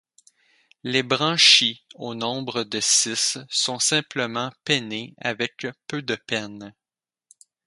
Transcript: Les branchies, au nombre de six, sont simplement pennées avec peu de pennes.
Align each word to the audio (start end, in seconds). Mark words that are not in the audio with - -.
Les 0.83 1.03
branchies, 1.03 1.83
au 1.93 2.15
nombre 2.15 2.63
de 2.63 2.79
six, 2.81 3.37
sont 3.51 3.77
simplement 3.77 4.51
pennées 4.65 5.13
avec 5.19 5.67
peu 5.85 6.01
de 6.01 6.15
pennes. 6.15 6.73